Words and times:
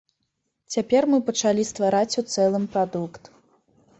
Цяпер 0.75 1.01
мы 1.11 1.19
пачалі 1.27 1.67
ствараць 1.71 2.17
у 2.23 2.25
цэлым 2.37 2.65
прадукт. 2.77 3.23